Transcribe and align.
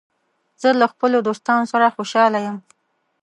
زه 0.61 0.69
له 0.79 0.85
خپلو 0.93 1.17
دوستانو 1.27 1.65
سره 1.73 1.93
خوشاله 1.95 2.39
یم. 2.45 2.57